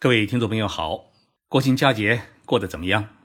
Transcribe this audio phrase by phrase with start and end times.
[0.00, 1.06] 各位听众朋友好，
[1.48, 3.16] 国庆佳节过得怎么样？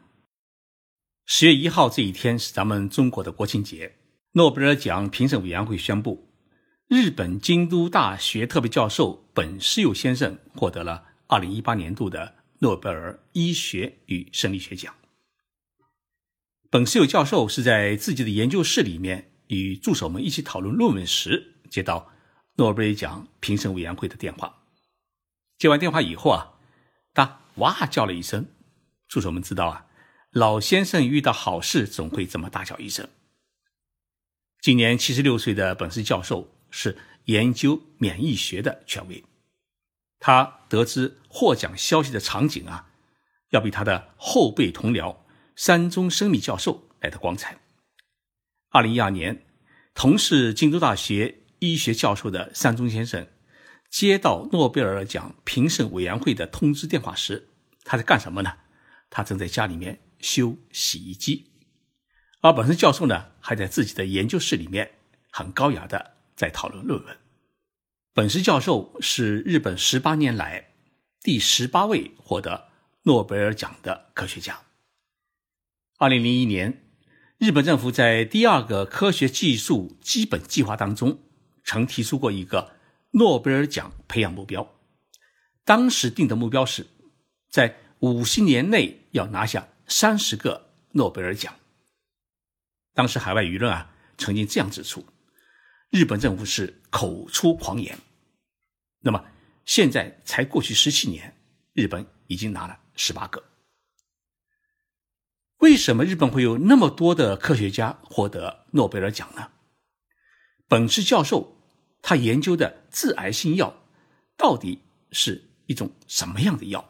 [1.24, 3.98] 十月一号这一天是咱们中国的国庆节。
[4.32, 6.34] 诺贝尔奖评审委员会宣布，
[6.88, 14.96] 日本京都大学特别教授本世佑先生获得了二零一八年度的诺贝尔医学与生理学奖。
[16.72, 22.12] 本世佑教授是在自己的研究室里面与助手们一起讨论论文时，接到
[22.56, 24.64] 诺贝尔奖评审委员会的电话。
[25.60, 26.50] 接完电话以后啊。
[27.14, 28.48] 他哇叫了一声，
[29.08, 29.86] 助手们知道啊，
[30.32, 33.08] 老先生遇到好事总会这么大叫一声。
[34.62, 39.24] 今年七十六岁的本斯教授是研究免疫学的权威，
[40.20, 42.90] 他得知获奖消息的场景啊，
[43.50, 45.18] 要比他的后辈同僚
[45.56, 47.60] 山中生理教授来的光彩。
[48.70, 49.46] 二零一二年，
[49.94, 53.28] 同是京都大学医学教授的山中先生。
[53.94, 57.50] 接到诺贝尔奖评审委员会的通知电话时，
[57.84, 58.54] 他在干什么呢？
[59.12, 61.52] 他正在家里面修洗衣机，
[62.42, 64.94] 而本身教授呢，还在自己的研究室里面
[65.30, 67.18] 很高雅的在讨论论文。
[68.16, 70.72] 本师教授是日本十八年来
[71.22, 72.70] 第十八位获得
[73.04, 74.62] 诺贝尔奖的科学家。
[76.00, 76.84] 二零零一年，
[77.38, 81.20] 日本政府在第二个科学技术基本计划当中
[81.64, 82.73] 曾提出过一个。
[83.16, 84.74] 诺贝尔奖培养目标，
[85.64, 86.88] 当时定的目标是，
[87.48, 91.54] 在五十年内要拿下三十个诺贝尔奖。
[92.96, 95.06] 当时海外舆论啊，曾经这样指出，
[95.92, 98.00] 日本政府是口出狂言。
[99.02, 99.24] 那么
[99.64, 101.38] 现在才过去十七年，
[101.74, 103.44] 日本已经拿了十八个。
[105.58, 109.52] 为什么日本会有那么多的科学家获得诺贝尔奖呢？
[110.68, 111.53] 本次教授。
[112.06, 113.74] 他研究的致癌性药
[114.36, 114.78] 到底
[115.14, 116.84] 是一种什么样的药？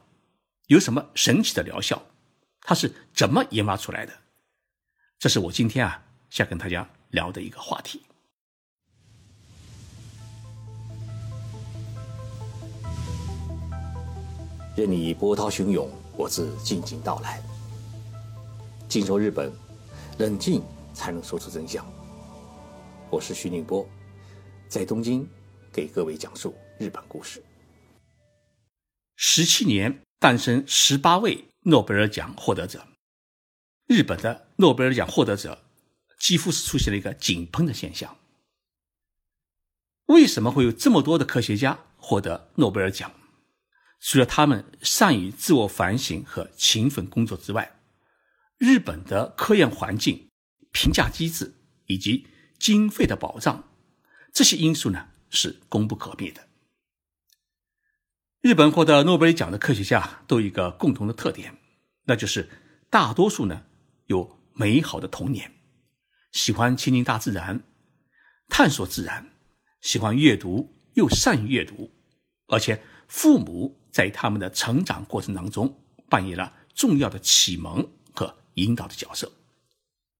[0.67, 2.01] 有什么神奇的疗效？
[2.61, 4.13] 它是怎么研发出来的？
[5.19, 8.01] 这是我今天啊想跟大家聊的一个话题。
[14.75, 17.39] 任你波涛汹涌，我自静静到来。
[18.89, 19.53] 静说日本，
[20.17, 21.85] 冷静才能说出真相。
[23.11, 23.87] 我是徐宁波。
[24.73, 25.29] 在东京，
[25.71, 27.43] 给各位讲述日本故事。
[29.15, 32.87] 十七年诞生十八位诺贝尔奖获得者，
[33.85, 35.63] 日本的诺贝尔奖获得者
[36.17, 38.17] 几乎是出现了一个井喷的现象。
[40.07, 43.13] 为什么会有这么多的科学家获得诺贝尔奖？
[43.99, 47.79] 除了他们善于自我反省和勤奋工作之外，
[48.57, 50.31] 日本的科研环境、
[50.71, 51.53] 评价机制
[51.85, 52.25] 以及
[52.57, 53.69] 经费的保障。
[54.33, 56.47] 这些因素呢是功不可灭的。
[58.41, 61.55] 日本获得诺贝尔奖的科学家都有一个共同的特点，
[62.05, 62.49] 那就是
[62.89, 63.63] 大多数呢
[64.07, 65.53] 有美好的童年，
[66.31, 67.63] 喜欢亲近大自然，
[68.49, 69.31] 探索自然，
[69.81, 71.91] 喜欢阅读又善于阅读，
[72.47, 75.79] 而且父母在他们的成长过程当中
[76.09, 79.31] 扮演了重要的启蒙和引导的角色。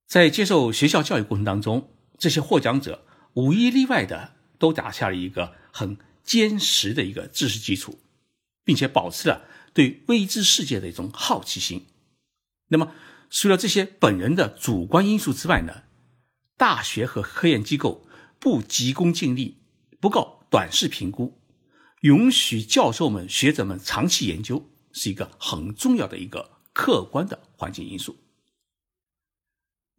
[0.05, 3.07] 在接受学校教育过程当中，这些获奖者。
[3.33, 7.99] 无一例外的都打下了一个很坚实的一个知识基础，
[8.63, 11.85] 并且保持了对未知世界的一种好奇心。
[12.69, 12.93] 那么，
[13.29, 15.83] 除了这些本人的主观因素之外呢？
[16.55, 18.07] 大学和科研机构
[18.39, 19.57] 不急功近利，
[19.99, 21.41] 不搞短视评估，
[22.01, 28.15] 允许教授们、学者们长期研究，是一个很重要的一个客观的环境因素。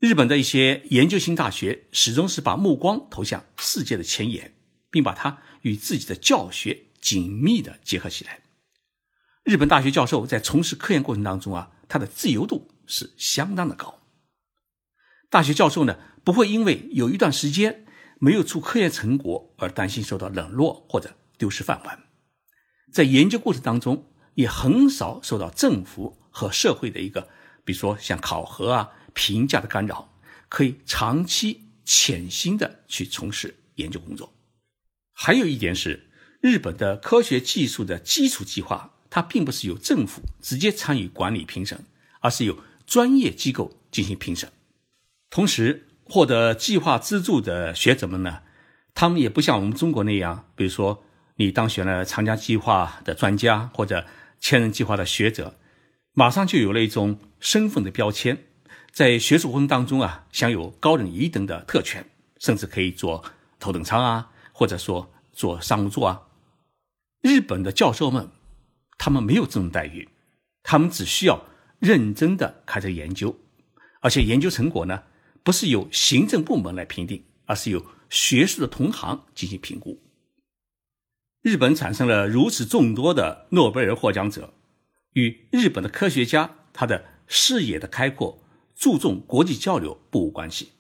[0.05, 4.55] 日本的一些研究型大学始终是把目光投向世界的前沿，
[4.91, 8.41] 并把它与自己的教学紧密的结合起来。
[9.45, 14.03] 日本大学教授在从事科研过程当中啊，他的自由度是相当的高。
[15.31, 17.87] 大学教授呢，不会因为有一段时间
[18.19, 22.03] 没有出科研成果而担心受到冷落或者丢失饭碗，
[22.93, 27.31] 在研究过程当中也很少受到政府和社会的一个，
[27.65, 28.91] 比如说像考核啊。
[29.15, 30.13] 评价的干扰，
[30.49, 34.35] 可以长期潜心的去从事研究工作。
[35.13, 36.09] 还有一点是，
[36.41, 41.85] 日本的科学技术的基础计划，它并不是由政府直接参与管理评审，
[42.21, 44.51] 而是由专业机构进行评审。
[45.31, 48.43] 同时，获得计划资助的学者们呢，
[48.93, 51.05] 他们也不像我们中国那样，比如说
[51.37, 54.07] 你当选了长江计划的专家或者
[54.41, 55.57] 千人计划的学者，
[56.13, 58.45] 马上就有了一种身份的标签。
[58.95, 62.09] 在学术活动当中啊，享有高人一等的特权，
[62.39, 63.25] 甚至可以坐
[63.59, 66.23] 头等舱啊，或者说坐商务座啊。
[67.21, 68.31] 日本的教授们
[68.97, 70.09] 他们没有这种待遇，
[70.63, 71.45] 他们只需要
[71.81, 73.37] 认真的开展研究，
[74.01, 75.03] 而且研究成果呢，
[75.43, 80.01] 不是由行政部门来评定，而是由学术的同行进行评估。
[81.43, 84.55] 日本产生了如此众多的诺贝尔获奖者，
[85.15, 88.39] 与日本的科学家他的视野的开阔、
[88.75, 90.71] 注重国际交流不无关系。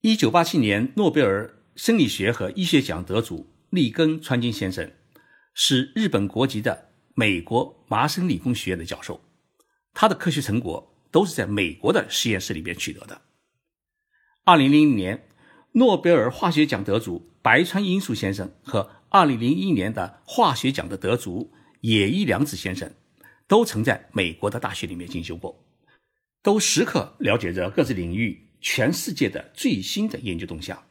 [0.00, 4.90] 一九八七年诺贝尔生理学和医学奖得主利根川金先生
[5.54, 9.20] 是日本国籍的美国麻省理工学院的教授，
[9.92, 13.20] 他的科学成果都是在美国的实验室里边取得的。
[14.44, 15.28] 二零零零年，
[15.72, 22.90] 诺贝尔化学奖得主白川英树先生和二零零一年的化学奖的得主野一良子先生，
[23.46, 25.59] 都曾在美国的大学里面进修过，
[26.42, 30.84] 都时刻了解着各自领域全世界的最新的研究动向。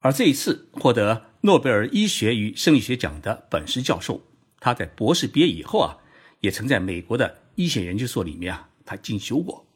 [0.00, 4.22] 而这一次获得诺贝尔医学与生理学奖的本师教授，
[4.58, 5.98] 他在博士毕业以后啊，
[6.40, 9.66] 也曾在美国的医学研究所里面啊，他进修过。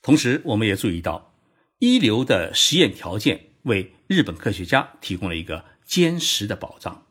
[0.00, 1.34] 同时，我们也注意到，
[1.78, 5.72] 一流的实验条件为日本科学家提供了一个。
[5.84, 7.06] 坚实的保障，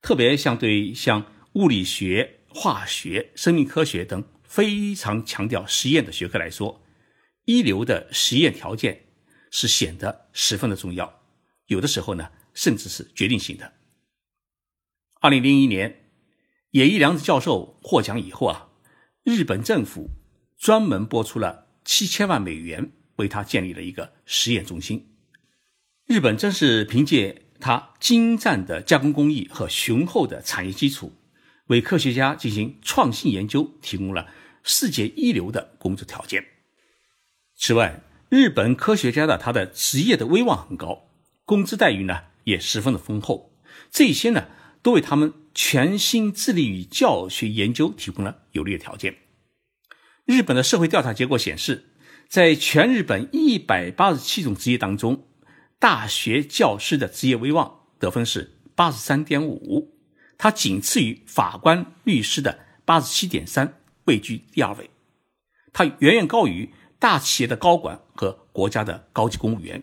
[0.00, 4.22] 特别像对像物理学、化学、生命科学等
[4.54, 6.80] 非常强调实验的学科来说，
[7.44, 9.06] 一流的实验条件
[9.50, 11.22] 是显得十分的重要，
[11.66, 13.72] 有的时候呢，甚至是决定性的。
[15.20, 16.04] 二零零一年，
[16.70, 18.68] 野一良子教授获奖以后啊，
[19.24, 20.10] 日本政府
[20.56, 25.16] 专门拨出了七千万美元为他建立了一个实验中心。
[26.06, 27.40] 日本真是凭借。
[27.60, 31.14] 它精湛的加工工艺和雄厚的产业基础，
[31.68, 34.28] 为科学家进行创新研究提供了
[34.64, 36.44] 世界一流的工作条件。
[37.56, 41.10] 此外，日本科学家的他的职业的威望很高，
[41.44, 43.52] 工资待遇呢也十分的丰厚，
[43.90, 44.48] 这些呢
[44.82, 49.18] 都为他们全心致力于教学研究提供了有利的条件。
[50.24, 51.90] 日本的社会调查结果显示，
[52.28, 55.28] 在全日本一百八十七种职业当中，
[55.78, 59.98] 大学教师的职业威望得分是八十三点五，
[60.38, 64.90] 它仅次于法官、律师的八十七点三，位居第二位。
[65.72, 69.82] 他远远高于大企业的高管和国家的高级公务员，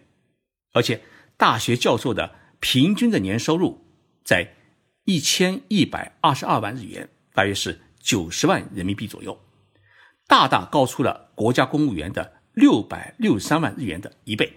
[0.73, 1.01] 而且
[1.37, 3.85] 大学教授的平均的年收入
[4.23, 4.53] 在
[5.03, 9.37] 一千一百二十二万日元，大约是九十万人民币左右，
[10.27, 14.53] 大大高出了国家公务员的六百六十三万日元的一倍。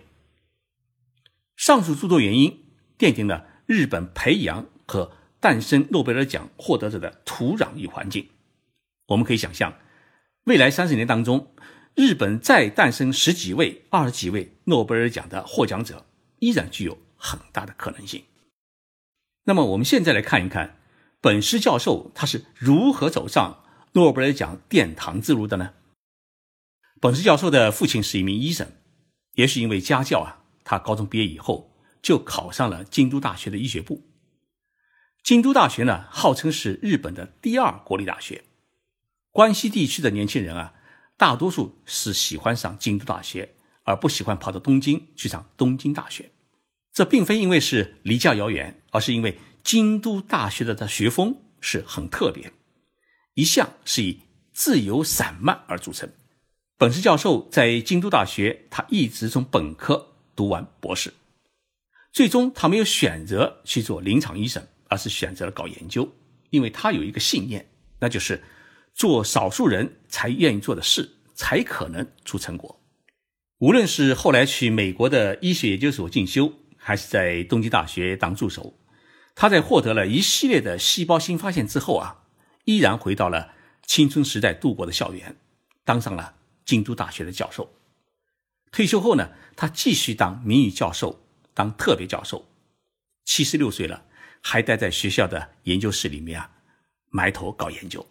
[1.57, 2.65] 上述诸多原因
[2.99, 8.29] 奠定了日本培养和诞生诺贝尔奖获得者的土壤与环境。
[9.07, 9.77] 我们可以想象，
[10.45, 11.55] 未来三十年当中，
[11.95, 16.07] 日本再诞生十几位、二十几位诺贝尔奖的获奖者，
[16.39, 18.25] 依然具有很大的可能性。
[19.45, 20.79] 那么，我们现在来看一看
[21.21, 23.63] 本师教授他是如何走上
[23.93, 25.75] 诺贝尔奖殿堂之路的呢？
[27.01, 28.67] 本师教授的父亲是一名医生，
[29.35, 30.41] 也是因为家教啊。
[30.65, 34.03] 他高中毕业以后就考上了京都大学的医学部。
[35.23, 38.45] 京都大学呢，号称是日本的第二国立大学。
[39.35, 40.75] 关西地区的年轻人啊，
[41.17, 46.31] 大多数是喜欢上京都大学，而不喜欢跑到东京去上东京大学。
[46.93, 52.53] 这并非因为是离家遥远，而是因为京都大学的的学风是很特别，
[53.35, 54.21] 一向是以
[54.53, 56.09] 自由散漫而著称。
[56.79, 60.13] 本次教授在京都大学，他一直从本科。
[60.37, 61.15] 读完博士，
[62.13, 66.13] 最终他没有选择去做临床医生，而是选择了搞研究，
[66.51, 67.69] 因为他有一个信念，
[68.01, 68.43] 那就是
[68.95, 72.81] 做少数人才愿意做的事，才可能出成果。
[73.59, 78.79] 无论是后来去美国的医学研究所进修，还是在东京大学当助手，
[79.35, 82.25] 他在获得了一系列的细胞新发现之后啊，
[82.65, 83.53] 依然回到了
[83.87, 85.37] 青春时代度过的校园，
[85.85, 86.35] 当上了
[86.65, 87.75] 京都大学的教授。
[88.71, 92.49] 退休后呢，他继续当名誉教授，当特别教授。
[93.25, 94.05] 七十六岁了，
[94.41, 96.51] 还待在学校的研究室里面啊，
[97.11, 98.05] 埋头搞研究。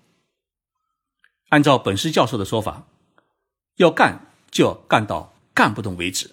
[1.54, 2.88] 按照本师教授的说法，
[3.76, 6.32] 要干就要干到干不动为止。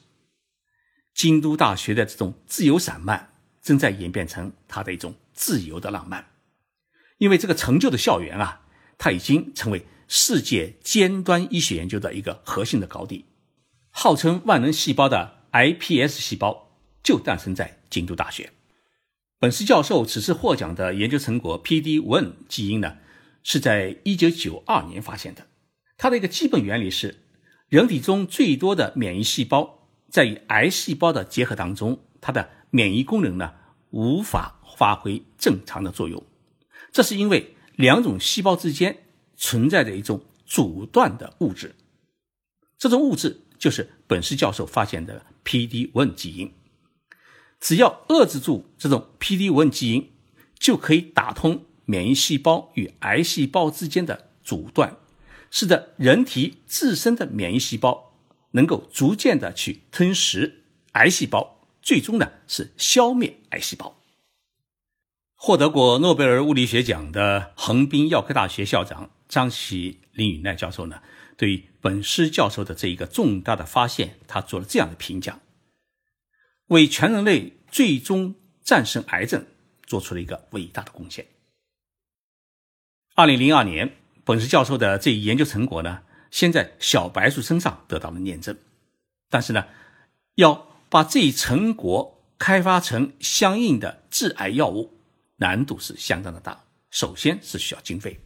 [1.12, 6.30] 京都大学的这种自由散漫，正在演变成他的一种自由的浪漫。
[7.18, 8.62] 因为这个成就的校园啊，
[8.96, 13.26] 它已经成为世界尖端医学研究的一个核心的高地。
[13.90, 16.70] 号称万能细胞的 iPS 细胞
[17.02, 18.54] 就诞生在京都大学。
[19.38, 22.96] 本师教授此次获奖的研究成果 PD-1 基因呢，
[23.42, 25.46] 是在1992年发现的。
[25.96, 27.22] 它的一个基本原理是，
[27.68, 33.54] 人体中最多的免疫细胞在与癌细胞的结合当中，它的免疫功能呢
[33.90, 36.24] 无法发挥正常的作用。
[36.92, 39.04] 这是因为两种细胞之间
[39.36, 41.74] 存在着一种阻断的物质，
[42.78, 46.52] 这种物质就是本斯教授发现的 PD-1 基因。
[47.60, 50.10] 只要遏制住这种 PD-1 基因，
[50.58, 54.96] 就可以打通免疫细胞与癌细胞之间的阻断，
[55.50, 58.12] 使得人体自身的免疫细胞
[58.52, 63.96] 能够逐渐的去吞食癌细胞，最终呢是消灭癌细胞。
[65.34, 71.02] 获得过诺贝尔物理学奖的横滨药科大学校长张喜林宇奈教授呢，
[71.36, 75.40] 对于本师教授的这一个重大的发现，他做了这样的评价。
[76.66, 79.44] 为全人类最终战胜癌症
[79.84, 81.26] 做出了一个伟大的贡献。
[83.20, 86.00] 二零零二年，本斯教授的这一研究成果呢，
[86.30, 88.56] 先在小白鼠身上得到了验证，
[89.28, 89.66] 但是呢，
[90.36, 94.94] 要把这一成果开发成相应的致癌药物，
[95.36, 96.64] 难度是相当的大。
[96.90, 98.18] 首先是需要经费。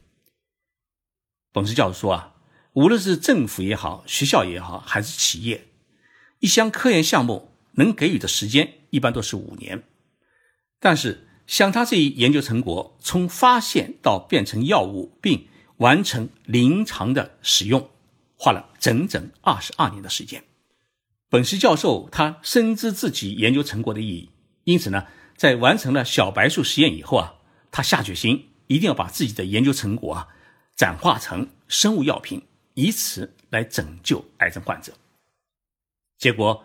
[1.50, 2.34] 本斯教授说啊，
[2.74, 5.66] 无论是政府也好，学校也好，还是企业，
[6.38, 7.50] 一项科研项目。
[7.76, 9.82] 能给予的时间一般都是五年，
[10.78, 15.46] 但是像他这一研究成果，从发现到变成药物并
[15.76, 17.90] 完成临床的使用，
[18.36, 20.44] 花了整整二十二年的时间。
[21.28, 24.30] 本石教授他深知自己研究成果的意义，
[24.64, 27.34] 因此呢，在完成了小白鼠实验以后啊，
[27.70, 30.28] 他下决心一定要把自己的研究成果啊
[30.76, 32.42] 转化成生物药品，
[32.74, 34.92] 以此来拯救癌症患者。
[36.18, 36.64] 结果。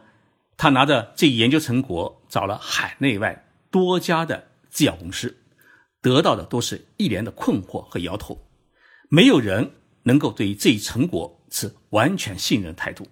[0.61, 5.37] 他拿着这一研究成果，找了海内外多家的制药公司，
[6.01, 8.47] 得到的都是一连的困惑和摇头。
[9.09, 9.71] 没有人
[10.03, 13.07] 能够对这一成果持完全信任态度，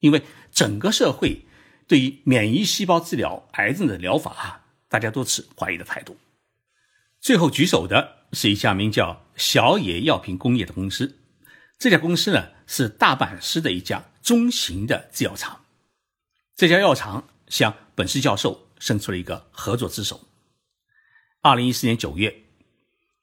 [0.00, 0.22] 因为
[0.52, 1.46] 整个社会
[1.86, 6.16] 对于免疫细胞治疗癌症的疗法啊，大家都持怀疑的态度。
[7.20, 11.18] 最后举手的是一家名叫小野药品工业的公司，
[11.78, 15.64] 这家公司呢是大阪市的一家中型的制药厂。
[16.54, 20.20] 这家药厂向本市教授伸出了一个合作之手。
[21.46, 22.42] 二零一四年九月，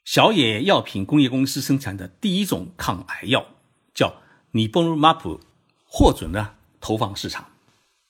[0.06, 3.46] 小野药品工业公司生产的第一种抗癌药
[3.94, 5.42] 叫尼波鲁马普，
[5.86, 7.52] 获准了投放市场。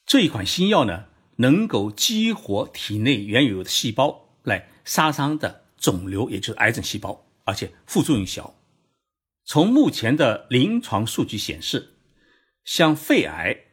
[0.05, 1.05] 这一款新药呢，
[1.37, 8.53] 能够激活体内原有的细胞来杀伤的肿瘤，也就是癌症细胞，而且副作用小。
[9.43, 11.95] 从目前的临床数据显示，
[12.63, 13.63] 像肺癌、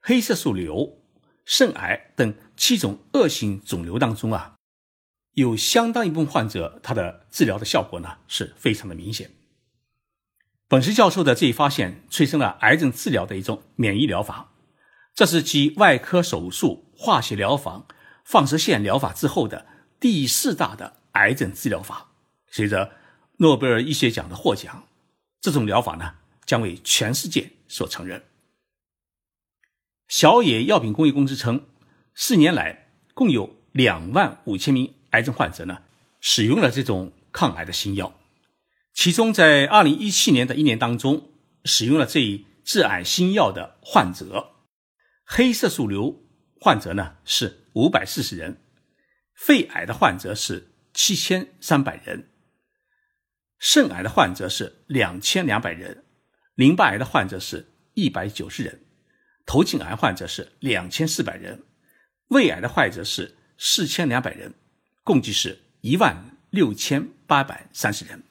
[0.00, 0.94] 黑色素瘤。
[1.44, 4.57] 肾癌等七种恶性肿瘤当中啊，
[5.38, 9.30] 有相当一部分患者，他的治疗的效果呢是非常的明显。
[10.66, 14.52] 本石教授的这一发现催生了癌症治疗的一种免疫疗法，
[15.14, 17.86] 这是继外科手术、化学疗法、
[18.24, 19.64] 放射线疗法之后的
[20.00, 22.08] 第四大的癌症治疗法。
[22.48, 22.90] 随着
[23.36, 24.88] 诺贝尔医学奖的获奖，
[25.40, 28.24] 这种疗法呢将为全世界所承认。
[30.08, 31.64] 小野药品工业公司称，
[32.12, 35.82] 四年来共有两万五千名癌症患者呢
[36.20, 38.18] 使用了这种抗癌的新药，
[38.92, 41.30] 其中在二零一七年的一年当中，
[41.64, 44.52] 使用了这一致癌新药的患者，
[45.24, 46.22] 黑色素瘤
[46.60, 48.60] 患者呢是五百四十人，
[49.34, 52.30] 肺癌的患者是七千三百人，
[53.58, 56.04] 肾癌的患者是两千两百人，
[56.54, 58.84] 淋巴癌的患者是一百九十人。
[59.46, 61.62] 头颈癌患者是两千四百人，
[62.28, 64.52] 胃癌的患者是四千两百人，
[65.08, 68.24] 共计是一万六千八百三十人。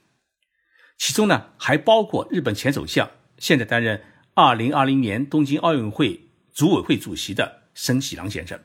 [0.95, 4.03] 其中呢，还包括日本前首相，现在担任
[4.35, 8.59] 二零二零年东京奥运会组委会主席的森喜朗先生。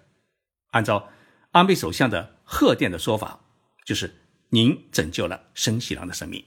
[0.73, 1.09] 按照
[1.53, 3.41] 安倍首相的贺电的说法，
[3.87, 4.15] 就是
[4.51, 6.45] 您拯救了森喜朗的生命。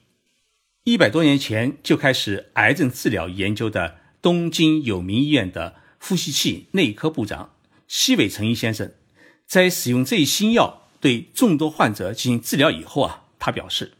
[0.83, 5.77] 一百多年前就开始癌症治疗研究的东京有名医院的。
[6.07, 7.55] 呼吸器内科部长
[7.87, 8.93] 西尾诚一先生
[9.47, 13.93] 在使用这一新药对众多患者进行治疗以后啊，他表示，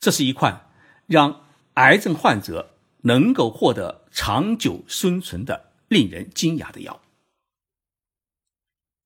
[0.00, 0.70] 这是一款
[1.06, 1.44] 让
[1.74, 7.00] 癌症患者能够获得长久生存的令人惊讶的药。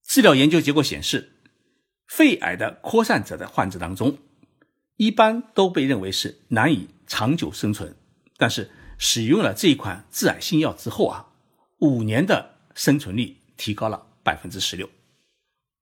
[0.04, 1.32] 治疗研究结果显示，
[2.06, 4.18] 肺癌的扩散者的患者当中，
[4.96, 7.96] 一般都被认为是难以长久生存，
[8.36, 11.32] 但是使用了这一款致癌新药之后啊。
[11.80, 14.88] 五年的生存率提高了百分之十六，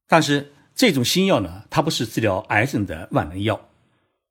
[0.08, 3.68] 但是这种新药呢，它不是治疗癌症的万能药。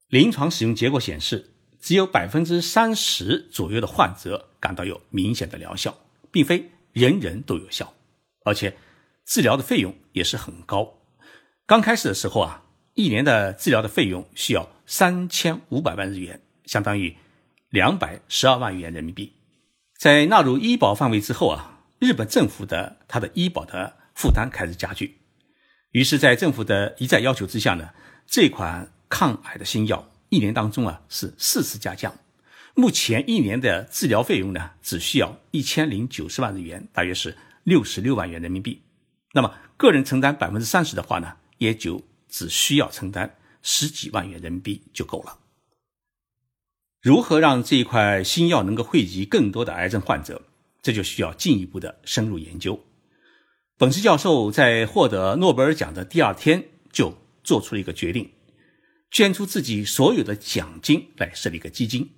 [0.09, 5.97] 临床使用结果显示，只有百分之三十左右的患者感到有明显的疗效，
[6.31, 7.93] 并非人人都有效，
[8.43, 8.75] 而且
[9.25, 10.99] 治疗的费用也是很高。
[11.65, 17.15] 刚开始的时候啊，一年的治疗的费用需要三千五百万日元，相当于
[17.69, 19.31] 两百十二万元人民币。
[19.97, 25.17] 在纳入医保范围之后啊，日本政府的它的医保的负担开始加剧。
[25.93, 27.91] 于是，在政府的一再要求之下呢，
[28.25, 32.11] 这款抗癌的新药一年当中啊是四次加价，
[32.73, 38.81] 目前一年的治疗费用呢只需要一千零九十万日元，大约是六十六万元人民币。
[39.33, 45.37] 那么，个人承担百分之三十的话呢，也就只需要承担十几万元人民币就够了。
[47.03, 50.41] 如何让这一块新药能够惠及更多的癌症患者，
[50.81, 52.83] 这就需要进一步的深入研究。
[53.77, 58.31] 本次教授在获得诺贝尔奖的第二天就做出了一个决定，
[59.09, 62.11] 捐出自己所有的奖金来设立一个基金，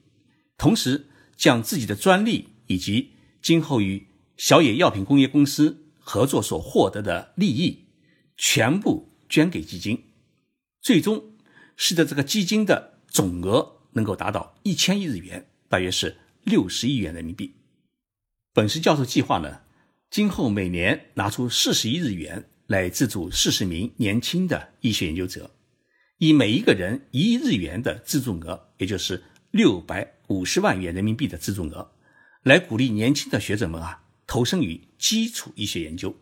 [0.58, 1.08] 同时
[1.38, 4.06] 将自己的专利以及今后与
[4.38, 7.86] 小野药品工业公司合作所获得的利益
[8.36, 10.04] 全部捐给基金，
[10.82, 11.38] 最终
[11.78, 17.56] 使得这个基金的总额能够达到一千亿日元，大约是六十亿元人民币。
[18.54, 19.62] 本次教授计划呢？
[20.16, 25.52] 今后每年拿出四十亿日元来资助四十名年轻的医学研究者，
[26.20, 31.92] 以每一个人一亿日元的资助额，也就是六百五十万元人民币的资助额，
[32.44, 36.16] 来鼓励年轻的学者们啊投身于基础医学研究，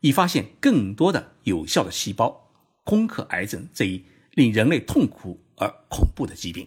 [0.00, 4.02] 以发现更多的有效的细胞，攻克癌症这一
[4.32, 6.66] 令人类痛苦而恐怖的疾病。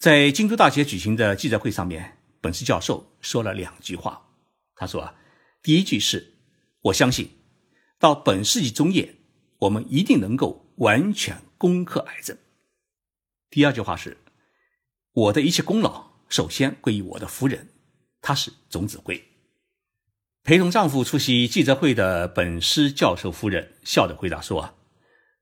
[0.00, 4.25] 在京都大学举行的记者会上面，本次教授说了两句话。
[4.78, 5.14] 他说：“啊，
[5.62, 6.34] 第一句是，
[6.82, 7.30] 我相信，
[7.98, 9.16] 到本世纪中叶，
[9.60, 12.36] 我们一定能够完全攻克癌症。
[13.48, 14.18] 第二句话是，
[15.12, 17.70] 我的一切功劳首先归于我的夫人，
[18.20, 19.24] 她是总指挥。
[20.44, 24.74] 陪同丈夫出席记者会的本师教授夫人笑着回答说：啊，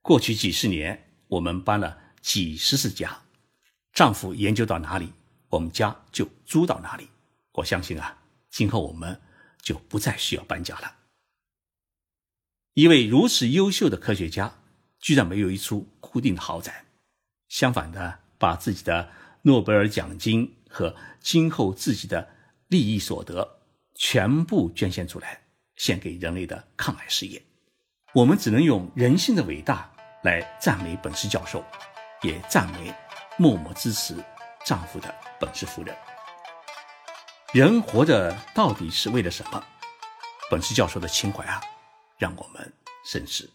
[0.00, 3.22] 过去几十年，我们搬了几十次家，
[3.92, 5.12] 丈夫研究到哪里，
[5.48, 7.08] 我们家就租到哪里。
[7.54, 8.20] 我相信啊。”
[8.54, 9.20] 今后我们
[9.64, 10.98] 就不再需要搬家了。
[12.74, 14.58] 一位如此优秀的科学家，
[15.00, 16.84] 居然没有一处固定的豪宅，
[17.48, 19.10] 相反的，把自己的
[19.42, 22.28] 诺贝尔奖金和今后自己的
[22.68, 23.60] 利益所得
[23.94, 25.44] 全部捐献出来，
[25.76, 27.42] 献给人类的抗癌事业。
[28.12, 29.90] 我们只能用人性的伟大
[30.22, 31.64] 来赞美本市教授，
[32.22, 32.92] 也赞美
[33.38, 34.16] 默默支持
[34.64, 35.96] 丈夫的本市夫人。
[37.54, 39.62] 人活着到底是为了什么？
[40.50, 41.60] 本次教授的情怀啊，
[42.18, 42.72] 让我们
[43.06, 43.48] 深思。